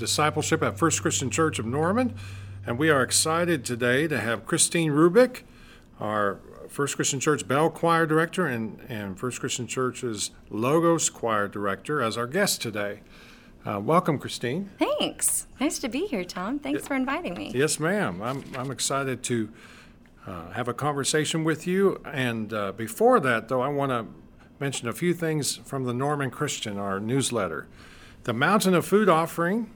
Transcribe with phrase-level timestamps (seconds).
[0.00, 2.14] Discipleship at First Christian Church of Norman.
[2.66, 5.42] And we are excited today to have Christine Rubik,
[6.00, 12.00] our First Christian Church Bell Choir Director and, and First Christian Church's Logos Choir Director,
[12.00, 13.02] as our guest today.
[13.66, 14.70] Uh, welcome, Christine.
[14.78, 15.46] Thanks.
[15.60, 16.58] Nice to be here, Tom.
[16.58, 17.52] Thanks for inviting me.
[17.54, 18.22] Yes, ma'am.
[18.22, 19.50] I'm, I'm excited to
[20.26, 22.00] uh, have a conversation with you.
[22.06, 24.06] And uh, before that, though, I want to
[24.58, 27.66] mention a few things from the Norman Christian, our newsletter.
[28.24, 29.70] The Mountain of Food offering,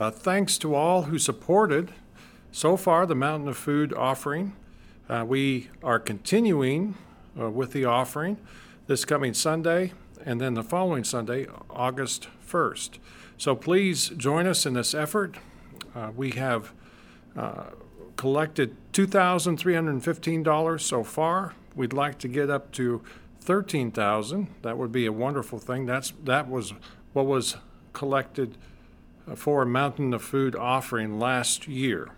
[0.00, 1.92] uh, thanks to all who supported
[2.52, 4.54] so far the Mountain of Food offering.
[5.08, 6.94] Uh, we are continuing
[7.38, 8.36] uh, with the offering
[8.86, 9.92] this coming Sunday
[10.24, 12.98] and then the following Sunday, August 1st.
[13.36, 15.36] So please join us in this effort.
[15.94, 16.72] Uh, we have
[17.36, 17.64] uh,
[18.16, 21.54] collected $2,315 so far.
[21.74, 23.02] We'd like to get up to
[23.40, 24.48] 13,000.
[24.62, 25.86] That would be a wonderful thing.
[25.86, 26.74] That's that was
[27.12, 27.56] what was
[27.92, 28.58] collected
[29.36, 32.10] for Mountain of Food offering last year.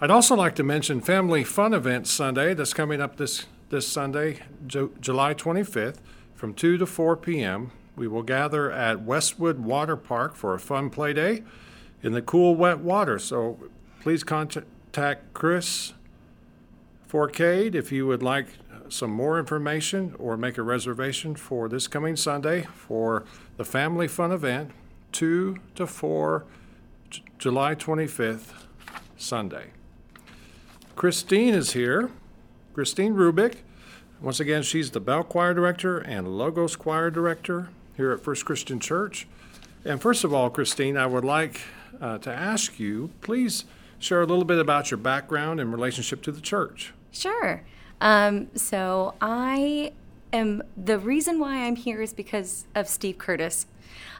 [0.00, 4.40] I'd also like to mention Family Fun Event Sunday that's coming up this, this Sunday,
[4.66, 5.98] Ju- July 25th,
[6.34, 7.70] from 2 to 4 p.m.
[7.94, 11.44] We will gather at Westwood Water Park for a fun play day
[12.02, 13.18] in the cool, wet water.
[13.18, 13.58] So
[14.00, 15.92] please contact Chris
[17.06, 18.46] Forcade if you would like
[18.88, 23.24] some more information or make a reservation for this coming Sunday for
[23.56, 24.70] the Family Fun Event
[25.12, 26.44] 2 to 4,
[27.10, 28.52] J- July 25th,
[29.16, 29.66] Sunday.
[30.96, 32.10] Christine is here.
[32.74, 33.56] Christine Rubik.
[34.20, 38.78] Once again, she's the Bell Choir Director and Logos Choir Director here at First Christian
[38.80, 39.26] Church.
[39.84, 41.60] And first of all, Christine, I would like
[42.00, 43.64] uh, to ask you please
[43.98, 46.92] share a little bit about your background and relationship to the church.
[47.12, 47.62] Sure.
[48.00, 49.92] Um, so I
[50.32, 53.66] am the reason why I'm here is because of Steve Curtis.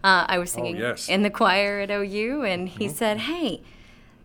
[0.04, 1.08] Uh, I was singing yes.
[1.08, 3.62] in the choir at OU, and he said, "Hey,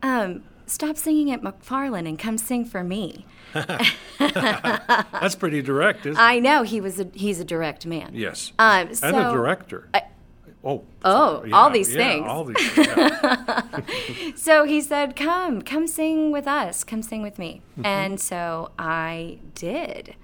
[0.01, 6.23] um, stop singing at McFarlin and come sing for me." That's pretty direct, isn't it?
[6.23, 8.11] I know he was a he's a direct man.
[8.13, 8.51] yes.
[8.59, 9.89] Um, and a so- director.
[10.63, 10.83] oh.
[11.05, 11.51] Oh, sorry.
[11.53, 12.25] all these yeah, things.
[12.27, 12.77] All these.
[12.77, 13.61] Yeah.
[14.35, 16.83] So he said, "Come, come sing with us.
[16.83, 17.85] Come sing with me." Mm-hmm.
[17.85, 20.15] And so I did.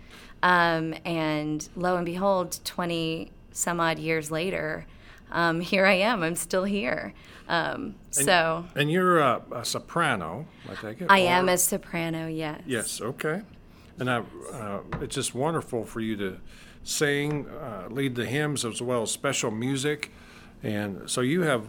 [0.44, 4.86] Um, and lo and behold, twenty some odd years later,
[5.32, 6.22] um, here I am.
[6.22, 7.14] I'm still here.
[7.48, 11.08] Um, so and you're a, a soprano, I take it.
[11.10, 12.28] I am a soprano.
[12.28, 12.62] Yes.
[12.66, 13.42] Yes, okay.
[14.00, 16.38] And I, uh, it's just wonderful for you to
[16.84, 20.12] sing, uh, lead the hymns as well as special music.
[20.62, 21.68] And so you have,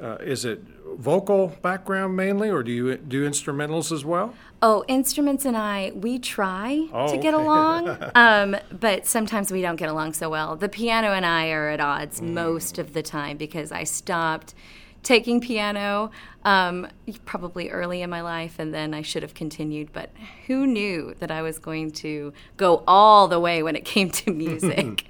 [0.00, 0.62] uh, is it
[0.96, 4.34] vocal background mainly, or do you do instrumentals as well?
[4.62, 7.42] Oh, instruments and I, we try Oh, to get okay.
[7.44, 10.56] along, um, but sometimes we don't get along so well.
[10.56, 12.32] The piano and I are at odds Mm.
[12.32, 14.54] most of the time because I stopped
[15.02, 16.10] taking piano
[16.44, 16.86] um,
[17.26, 19.92] probably early in my life, and then I should have continued.
[19.92, 20.10] But
[20.46, 24.30] who knew that I was going to go all the way when it came to
[24.44, 25.04] music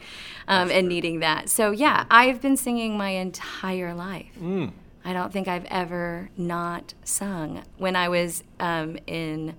[0.49, 1.49] um, and needing that?
[1.49, 4.33] So, yeah, I've been singing my entire life.
[4.41, 4.73] Mm.
[5.07, 7.63] I don't think I've ever not sung.
[7.79, 9.55] When I was um, in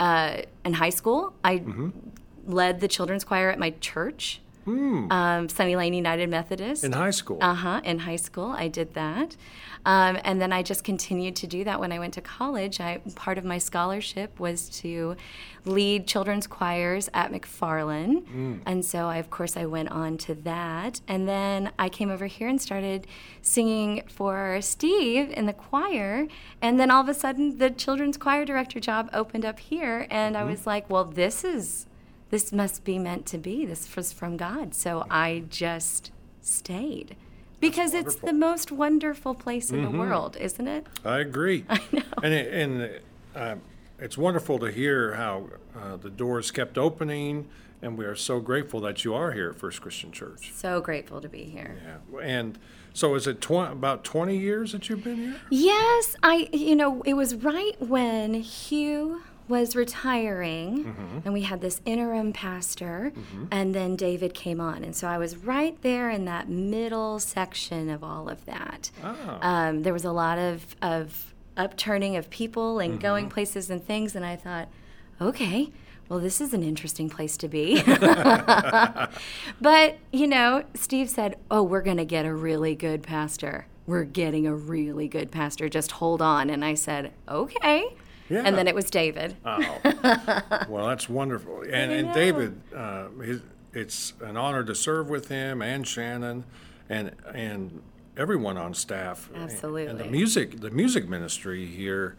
[0.00, 1.88] uh, in high school, I Mm-hmm.
[2.46, 6.84] led the children's choir at my church, um, Sunny Lane United Methodist.
[6.84, 7.38] In high school?
[7.40, 7.80] Uh huh.
[7.84, 9.36] In high school, I did that,
[9.84, 12.80] um, and then I just continued to do that when I went to college.
[12.80, 15.16] I part of my scholarship was to
[15.64, 18.54] lead children's choirs at McFarlin, Hmm.
[18.66, 22.26] and so I, of course I went on to that, and then I came over
[22.26, 23.06] here and started
[23.42, 26.26] singing for Steve in the choir,
[26.60, 30.34] and then all of a sudden the children's choir director job opened up here, and
[30.36, 30.46] Mm-hmm.
[30.46, 31.86] I was like, well, this is
[32.32, 33.66] this must be meant to be.
[33.66, 34.74] This was from God.
[34.74, 37.14] So I just stayed.
[37.60, 39.92] Because it's the most wonderful place in Mm-hmm.
[39.92, 40.86] the world, isn't it?
[41.04, 41.64] I agree.
[41.68, 42.02] I know.
[42.22, 43.00] And, it, and
[43.36, 43.54] uh,
[44.00, 47.48] it's wonderful to hear how uh, the doors kept opening,
[47.82, 50.52] and we are so grateful that you are here at First Christian Church.
[50.54, 51.76] So grateful to be here.
[52.12, 52.18] Yeah.
[52.20, 52.58] And
[52.94, 55.36] so is it tw- about 20 years that you've been here?
[55.50, 59.20] Yes, I you know, it was right when Hugh
[59.52, 61.18] was retiring mm-hmm.
[61.26, 63.44] and we had this interim pastor mm-hmm.
[63.50, 67.90] and then David came on and so I was right there in that middle section
[67.90, 68.90] of all of that.
[69.04, 69.38] Oh.
[69.42, 73.02] Um, there was a lot of of upturning of people and mm-hmm.
[73.02, 74.68] going places and things and I thought,
[75.20, 75.70] okay,
[76.08, 77.82] well, this is an interesting place to be.
[79.60, 83.66] but, you know, Steve said, oh, we're going to get a really good pastor.
[83.86, 85.68] We're getting a really good pastor.
[85.68, 86.48] Just hold on.
[86.48, 87.94] And I said, okay.
[88.32, 88.42] Yeah.
[88.44, 89.36] And then it was David.
[89.44, 89.78] Oh,
[90.68, 91.62] well, that's wonderful.
[91.70, 92.14] And, and.
[92.14, 93.40] David, uh, his,
[93.72, 96.44] it's an honor to serve with him and Shannon,
[96.88, 97.82] and and
[98.16, 99.28] everyone on staff.
[99.34, 102.16] And- And the music, the music ministry here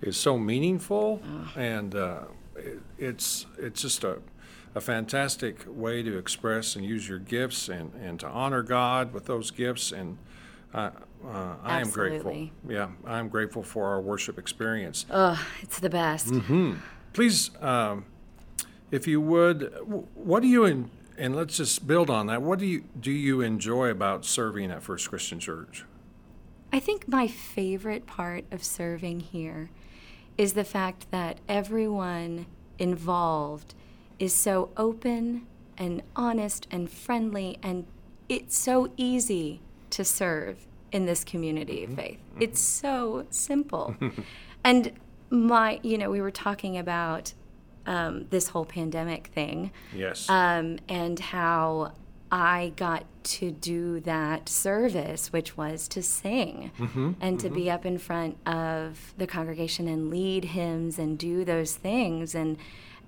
[0.00, 1.60] is so meaningful, Oh.
[1.60, 2.20] and uh,
[2.56, 4.18] it, it's it's just a
[4.74, 9.24] a fantastic way to express and use your gifts and, and to honor God with
[9.24, 9.90] those gifts.
[9.92, 10.18] And
[10.74, 10.90] uh,
[11.26, 12.48] uh, I am grateful.
[12.68, 15.06] Yeah, I'm grateful for our worship experience.
[15.10, 16.28] Oh, it's the best.
[16.28, 16.74] Mm-hmm.
[17.12, 18.04] Please, um,
[18.90, 19.72] if you would,
[20.14, 22.42] what do you en- and let's just build on that.
[22.42, 25.84] What do you do you enjoy about serving at First Christian Church?
[26.72, 29.70] I think my favorite part of serving here
[30.36, 32.46] is the fact that everyone
[32.78, 33.74] involved
[34.18, 37.86] is so open and honest and friendly, and
[38.28, 42.18] it's so easy to serve in this community of faith.
[42.40, 43.94] It's so simple.
[44.64, 44.92] and
[45.30, 47.34] my, you know, we were talking about
[47.86, 50.28] um, this whole pandemic thing Yes.
[50.28, 51.92] um, and how
[52.30, 56.70] I got to do that service, which was to sing
[57.20, 61.74] and to be up in front of the congregation and lead hymns and do those
[61.76, 62.56] things, and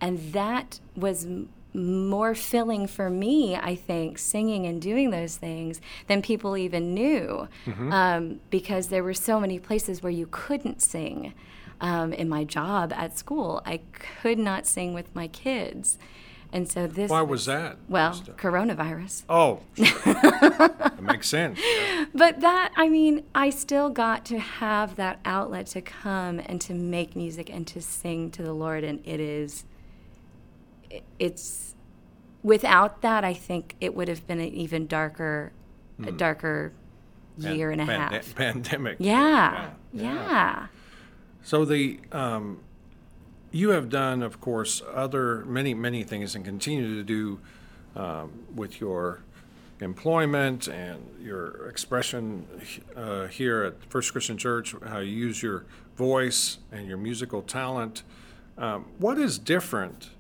[0.01, 1.27] and that was.
[1.73, 7.49] More filling for me, I think, singing and doing those things than people even knew,
[7.91, 11.35] um, because there were so many places where you couldn't sing.
[11.83, 13.81] Um, in my job at school, I
[14.21, 15.97] could not sing with my kids,
[16.53, 17.11] and so this.
[17.11, 17.77] Why was that?
[17.89, 19.25] Well, coronavirus.
[19.29, 19.99] Oh, sure.
[20.15, 21.61] that makes sense.
[22.15, 26.75] But that, I mean, I still got to have that outlet to come and to
[26.75, 28.85] make music and to sing to the Lord.
[28.85, 29.65] And it is,
[31.19, 31.75] it's,
[32.43, 35.53] without that, I think it would have been an even darker,
[36.05, 36.73] a darker
[37.37, 38.35] year and a half.
[38.35, 38.97] Pandemic.
[38.99, 40.15] Yeah, Yeah.
[40.15, 40.67] yeah.
[41.43, 42.61] So the um,
[43.51, 47.41] you have done, of course, other many many things, and continue to do
[47.97, 49.23] um, with your
[49.81, 52.47] employment and your expression
[52.95, 54.75] uh, here at First Christian Church.
[54.87, 55.65] How you use your
[55.97, 58.03] voice and your musical talent.
[58.59, 60.11] Um, what is different?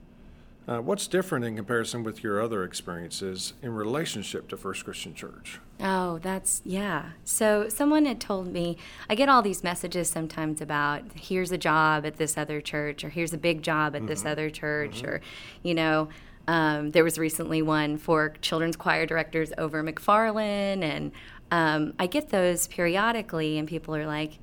[0.70, 5.58] Uh, what's different in comparison with your other experiences in relationship to First Christian Church?
[5.80, 7.10] Oh, that's yeah.
[7.24, 8.76] So someone had told me
[9.08, 13.08] I get all these messages sometimes about here's a job at this other church or
[13.08, 15.20] here's a big job at this other church or
[15.64, 16.08] you know
[16.46, 21.10] um, there was recently one for children's choir directors over McFarlin and
[21.50, 24.38] um, I get those periodically and people are like,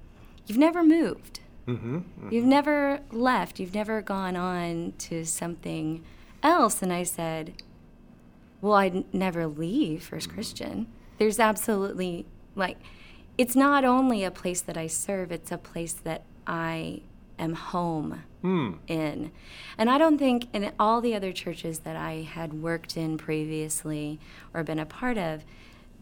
[0.46, 1.40] you've never moved.
[2.32, 3.60] You've never left.
[3.60, 6.04] You've never gone on to something
[6.48, 6.82] else.
[6.82, 7.54] And I said,
[8.62, 10.36] well, I would never leave First mm-hmm.
[10.36, 10.88] Christian.
[11.20, 12.78] There's absolutely, like,
[13.38, 17.02] it's not only a place that I serve, it's a place that I
[17.38, 18.74] am home hmm.
[18.88, 19.32] in.
[19.78, 24.20] And I don't think in all the other churches that I had worked in previously
[24.54, 25.44] or been a part of,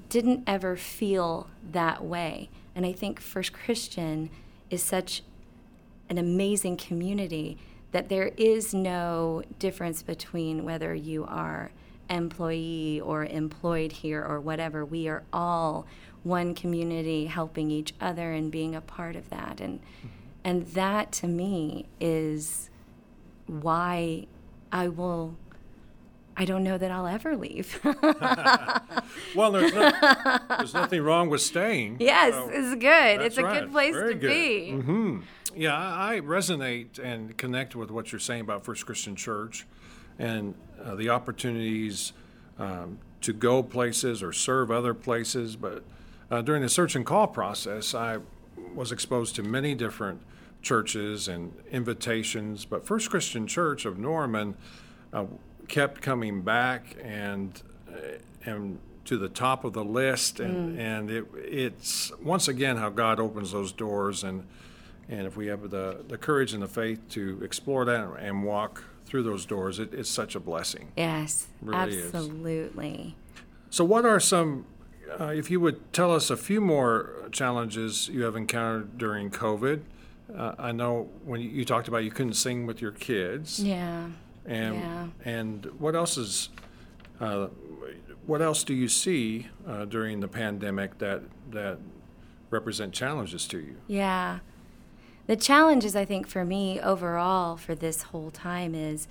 [0.07, 2.49] didn't ever feel that way.
[2.73, 4.29] And I think First Christian
[4.69, 5.23] is such
[6.09, 7.57] an amazing community
[7.91, 11.71] that there is no difference between whether you are
[12.09, 15.85] employee or employed here or whatever we are all
[16.23, 19.79] one community helping each other and being a part of that and
[20.43, 22.69] and that to me is
[23.47, 24.25] why
[24.71, 25.35] I will
[26.37, 27.79] I don't know that I'll ever leave.
[29.35, 29.91] Well, there's, no,
[30.49, 31.97] there's nothing wrong with staying.
[31.99, 33.21] yes, So- it's good.
[33.21, 33.61] It's a right.
[33.61, 34.29] good place Very to good.
[34.29, 34.71] be.
[34.71, 35.19] hmm
[35.55, 39.65] Yeah, I resonate and connect with what you're saying about First Christian Church
[40.19, 42.11] and uh, the opportunities
[42.59, 45.55] um, to go places or serve other places.
[45.55, 45.83] But
[46.29, 48.17] uh, during the search and call process, I
[48.73, 50.21] was exposed to many different
[50.61, 52.65] churches and invitations.
[52.65, 54.57] But First Christian Church of Norman
[55.13, 55.25] uh,
[55.69, 61.25] kept coming back and uh, and to the top of the list, and and it,
[61.35, 64.45] it's once again how God opens those doors, and
[65.09, 68.83] and if we have the the courage and the faith to explore that and walk
[69.05, 70.91] through those doors, it, it's such a blessing.
[70.97, 72.05] Yes, Really is.
[72.05, 73.15] absolutely.
[73.69, 74.65] So, what are some,
[75.19, 79.81] uh, if you would tell us a few more challenges you have encountered during COVID?
[80.35, 84.07] Uh, I know when you, you talked about you couldn't sing with your kids, Yeah.
[84.45, 85.07] and yeah.
[85.23, 86.49] and what else is,
[87.19, 87.47] uh,
[88.25, 91.21] what else do you see uh, during the pandemic that
[91.51, 91.77] that
[92.49, 93.75] represent challenges to you?
[93.87, 94.39] Yeah.
[95.27, 99.07] The challenges, I think, for me overall for this whole time is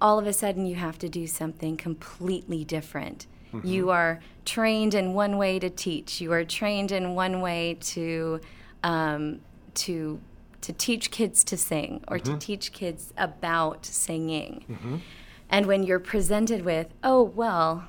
[0.00, 3.26] all of a sudden you have to do something completely different.
[3.64, 6.20] You are trained in one way to teach.
[6.20, 8.40] You are trained in one way to
[8.82, 9.40] um,
[9.76, 10.20] to
[10.60, 15.00] to teach kids to sing or to teach kids about singing.
[15.48, 17.86] And when you're presented with, oh well,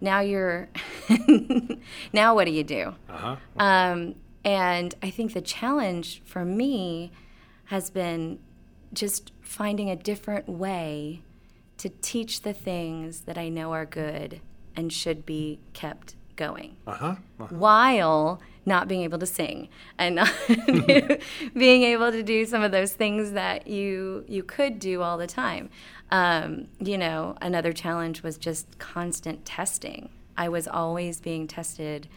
[0.00, 0.68] now you're
[2.12, 2.94] now what do you do?
[3.08, 3.36] Uh-huh.
[3.58, 4.14] Um,
[4.48, 7.12] and I think the challenge for me
[7.66, 8.38] has been
[8.94, 11.20] just finding a different way
[11.76, 14.40] to teach the things that I know are good
[14.74, 17.16] and should be kept going Uh-huh.
[17.50, 20.32] while not being able to sing and not
[21.54, 25.26] being able to do some of those things that you you could do all the
[25.26, 25.68] time.
[26.10, 30.08] Um, you know, another challenge was just constant testing.
[30.36, 32.08] I was always being tested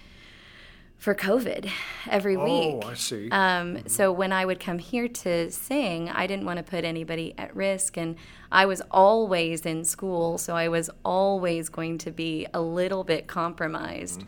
[1.01, 1.67] for COVID
[2.11, 2.75] every week.
[2.83, 3.27] Oh, I see.
[3.31, 7.33] Um, so when I would come here to sing, I didn't want to put anybody
[7.39, 8.17] at risk, and
[8.51, 13.25] I was always in school, so I was always going to be a little bit
[13.25, 14.23] compromised.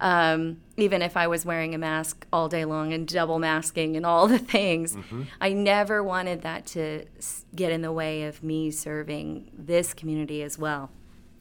[0.00, 4.06] Um, even if I was wearing a mask all day long and double masking and
[4.06, 4.96] all the things,
[5.40, 7.04] I never wanted that to
[7.56, 10.90] get in the way of me serving this community as well.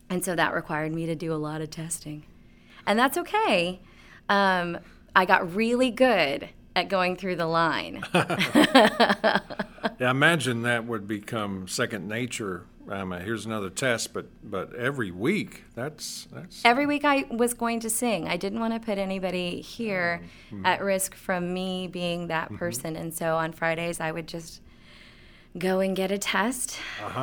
[0.09, 2.25] And so that required me to do a lot of testing.
[2.87, 3.79] And that's okay.
[4.31, 4.79] Um,
[5.15, 8.01] I got really good at going through the line.
[9.99, 12.65] Yeah, I imagine that would become second nature.
[12.89, 17.79] Um, here's another test, but but every week, that's that's Every week I was going
[17.81, 18.27] to sing.
[18.27, 20.21] I didn't want to put anybody here
[20.65, 22.95] at risk from me being that person.
[22.95, 24.61] And so on Fridays, I would just
[25.57, 26.79] go and get a test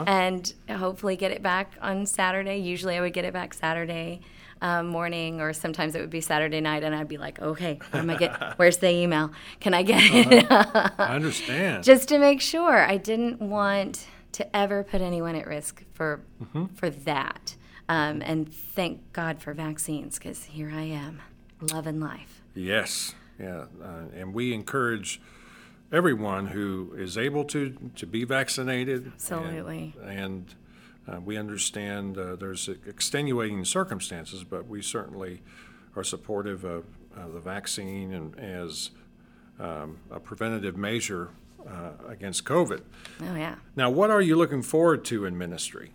[0.07, 2.59] and hopefully get it back on Saturday.
[2.59, 4.21] Usually I would get it back Saturday.
[4.61, 8.01] Um, morning or sometimes it would be Saturday night and I'd be like, okay, what
[8.01, 8.55] am I get?
[8.59, 9.31] Where's the email?
[9.61, 10.47] Can I get it?
[10.51, 11.85] I understand.
[11.85, 16.23] just to make sure I didn't want to ever put anyone at risk for
[16.75, 17.55] for that.
[17.89, 21.23] Um, and thank God for vaccines because here I am,
[21.73, 22.43] loving life.
[22.55, 25.21] Yes, yeah, uh, and we encourage
[25.93, 29.05] everyone who is able to to be vaccinated.
[29.05, 29.95] and- Absolutely.
[30.05, 30.55] And,
[31.09, 35.43] uh, we understand uh, there's extenuating circumstances, but we certainly
[35.97, 36.85] are supportive of,
[37.17, 38.91] of the vaccine and as
[39.59, 41.31] um, a preventative measure
[41.67, 42.83] uh, against COVID.
[43.23, 43.57] Oh yeah.
[43.77, 45.91] Now, what are you looking forward to in ministry?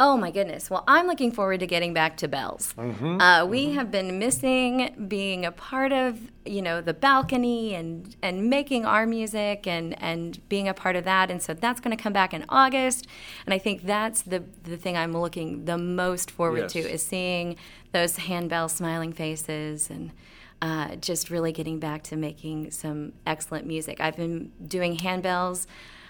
[0.00, 0.70] Oh my goodness.
[0.70, 2.72] Well, I'm looking forward to getting back to Bells.
[3.20, 8.48] Uh, we have been missing being a part of, you know, the balcony and and
[8.48, 11.30] making our music and and being a part of that.
[11.32, 13.08] And so that's going to come back in August.
[13.44, 17.56] And I think that's the the thing I'm looking the most forward to is seeing
[17.92, 20.12] those handbell smiling faces and.
[20.60, 24.00] Uh, just really getting back to making some excellent music.
[24.00, 25.68] I've been doing handbells,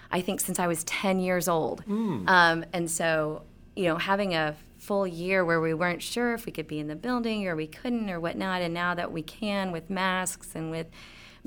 [0.09, 1.83] I think, since I was 10 years old.
[1.87, 3.43] Um, and so
[3.79, 6.87] you know, having a full year where we weren't sure if we could be in
[6.87, 10.69] the building or we couldn't or whatnot, and now that we can with masks and
[10.69, 10.87] with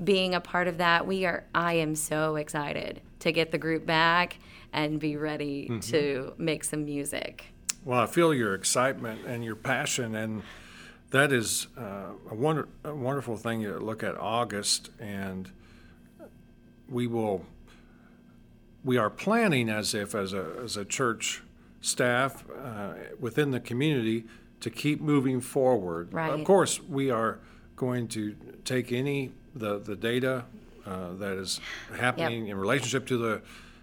[0.03, 1.45] being a part of that, we are.
[1.55, 4.39] I am so excited to get the group back
[4.73, 7.45] and be ready to make some music.
[7.85, 10.43] Well, I feel your excitement and your passion, and
[11.11, 15.51] that is uh, a, wonder, a wonderful thing to look at August, and
[16.89, 17.45] we will.
[18.83, 21.43] We are planning as if, as a as a church
[21.83, 24.25] staff uh, within the community,
[24.61, 26.15] to keep moving forward.
[26.15, 27.41] Of course, we are
[27.77, 28.35] going to
[28.65, 30.45] take any the the data
[30.87, 31.61] uh, that is
[31.99, 33.43] happening in relationship to the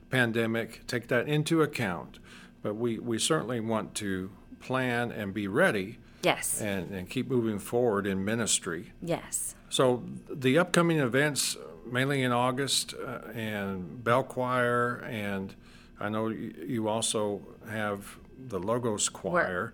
[0.09, 2.19] pandemic, take that into account.
[2.61, 6.61] But we, we certainly want to plan and be ready Yes.
[6.61, 8.91] and, and keep moving forward in ministry.
[9.01, 9.55] Yes.
[9.69, 11.55] So the upcoming events,
[11.89, 15.55] mainly in August, uh, and Bell Choir, and
[15.99, 19.73] I know you also have the Logos Choir.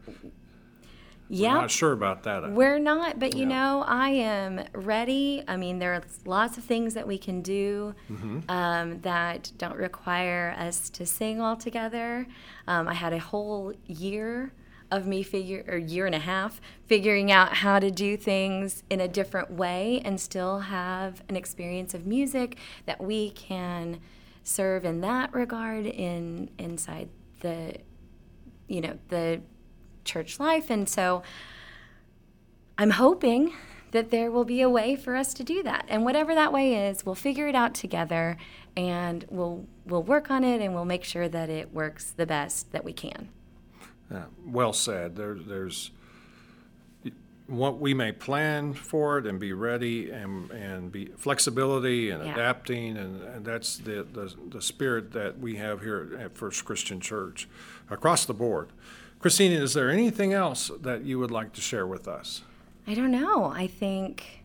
[1.27, 1.49] Yeah.
[1.55, 2.51] I'm not sure about that.
[2.51, 3.47] We're not, but you Yeah.
[3.79, 5.43] know, I am ready.
[5.47, 7.95] I mean, there are lots of things that we can do
[8.47, 12.27] um, that don't require us to sing all together.
[12.67, 14.53] Um, I had a whole year
[14.91, 18.99] of me figure, or year and a half, figuring out how to do things in
[19.01, 23.99] a different way and still have an experience of music that we can
[24.45, 27.09] serve in that regard in inside
[27.41, 27.75] the,
[28.67, 29.41] you know, the
[30.05, 30.69] church life.
[30.69, 31.23] And so
[32.77, 33.53] I'm hoping
[33.91, 35.85] that there will be a way for us to do that.
[35.89, 38.37] And whatever that way is, we'll figure it out together
[38.77, 42.71] and we'll we'll work on it and we'll make sure that it works the best
[42.71, 43.29] that we can.
[44.11, 45.15] Yeah, well said.
[45.15, 45.91] There, there's
[47.47, 52.33] what we may plan for it and be ready and, and be flexibility and Yeah.
[52.33, 56.99] adapting and, and that's the, the, the spirit that we have here at First Christian
[56.99, 57.47] Church
[57.89, 58.69] across the board.
[59.19, 62.41] Christina, is there anything else that you would like to share with us?
[62.87, 63.45] I don't know.
[63.45, 64.43] I think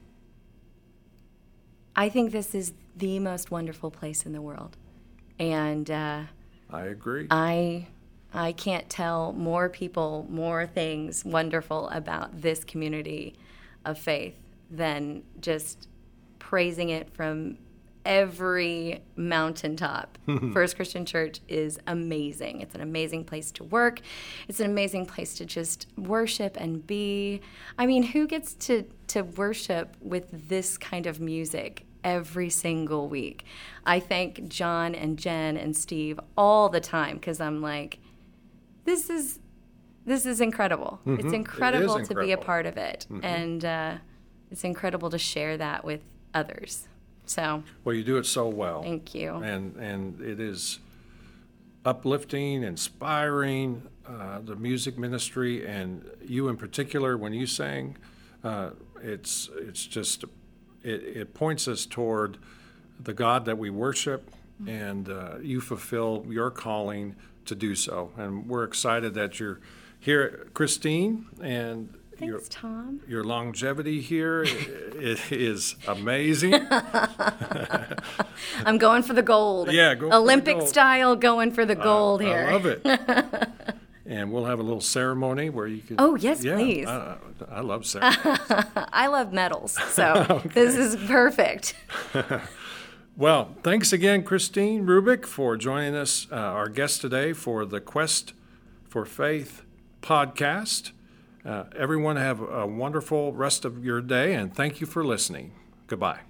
[1.97, 4.77] I think this is the most wonderful place in the world.
[5.39, 6.23] And uh,
[6.71, 7.27] I agree.
[7.31, 7.89] I
[8.33, 13.35] I can't tell more people more things wonderful about this community
[13.85, 14.37] of faith
[14.71, 15.89] than just
[16.39, 17.59] praising it from
[18.05, 20.19] every mountaintop.
[20.53, 22.61] First Christian Church is amazing.
[22.61, 24.01] It's an amazing place to work.
[24.49, 27.41] It's an amazing place to just worship and be.
[27.79, 33.45] I mean, who gets to to worship with this kind of music every single week?
[33.85, 37.99] I thank John and Jen and Steve all the time cuz I'm like
[38.85, 39.39] this is
[40.07, 41.01] this is incredible.
[41.07, 43.07] It's incredible to be a part of it.
[43.23, 43.95] And uh,
[44.51, 46.01] it's incredible to share that with
[46.35, 46.89] others.
[47.27, 48.83] So, Well, you do it so well.
[48.83, 49.35] thank you.
[49.37, 50.81] and and it is
[51.85, 53.83] uplifting, inspiring.
[54.07, 57.97] Uh, the music ministry and you in particular, when you sang,
[58.43, 58.71] uh,
[59.01, 60.25] it's it's just
[60.83, 62.39] it, it points us toward
[62.99, 64.29] the God that we worship,
[64.67, 67.15] and uh, you fulfill your calling
[67.47, 68.13] to do so.
[68.17, 69.61] And we're excited that you're
[69.99, 73.01] here, Christine, and your Thanks, Tom.
[73.09, 76.55] your longevity here i- i- amazing.
[78.65, 79.73] I'm going for the gold.
[79.73, 80.69] Yeah, go Olympic gold.
[80.69, 82.47] style, going for the gold here.
[82.49, 82.83] I love it.
[84.07, 85.97] and we'll have a little ceremony where you can.
[85.99, 86.87] Oh, yes, yeah, please.
[86.89, 87.17] I,
[87.51, 88.39] I love ceremonies.
[88.93, 91.75] I love medals, so this is perfect.
[93.17, 98.33] Well, thanks again, Christine Rubik, for joining us, uh, our guest today for the Quest
[98.89, 99.63] for Faith
[100.03, 100.93] podcast.
[101.45, 105.53] Uh, everyone have a wonderful rest of your day, and thank you for listening.
[105.87, 106.30] Goodbye.